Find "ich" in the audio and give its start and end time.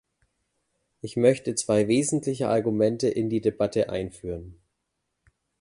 1.01-1.15